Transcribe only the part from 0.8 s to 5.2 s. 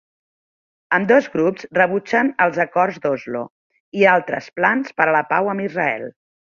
Ambdós grups rebutgen els Acords d'Oslo i altres plans per a